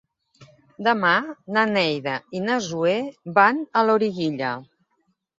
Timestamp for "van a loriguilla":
3.35-4.55